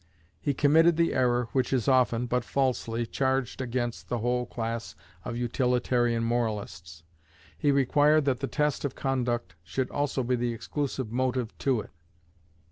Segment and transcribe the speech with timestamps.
[0.39, 5.37] He committed the error which is often, but falsely, charged against the whole class of
[5.37, 7.03] utilitarian moralists;
[7.55, 11.91] he required that the test of conduct should also be the exclusive motive to it.